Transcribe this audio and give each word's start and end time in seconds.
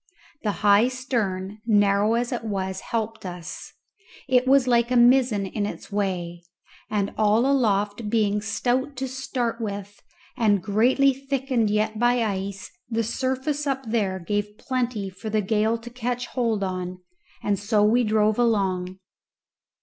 The 0.41 0.51
high 0.65 0.87
stern, 0.87 1.59
narrow 1.67 2.15
as 2.15 2.31
it 2.31 2.43
was, 2.43 2.79
helped 2.79 3.23
us; 3.23 3.71
it 4.27 4.47
was 4.47 4.65
like 4.67 4.89
a 4.89 4.95
mizzen 4.95 5.45
in 5.45 5.67
its 5.67 5.91
way; 5.91 6.41
and 6.89 7.13
all 7.19 7.45
aloft 7.45 8.09
being 8.09 8.41
stout 8.41 8.95
to 8.95 9.07
start 9.07 9.61
with 9.61 10.01
and 10.35 10.59
greatly 10.63 11.13
thickened 11.13 11.69
yet 11.69 11.99
by 11.99 12.23
ice, 12.23 12.71
the 12.89 13.03
surface 13.03 13.67
up 13.67 13.83
there 13.91 14.17
gave 14.17 14.57
plenty 14.57 15.07
for 15.11 15.29
the 15.29 15.39
gale 15.39 15.77
to 15.77 15.91
catch 15.91 16.25
hold 16.25 16.63
on; 16.63 16.97
and 17.43 17.59
so 17.59 17.83
we 17.83 18.03
drove 18.03 18.39
along. 18.39 18.97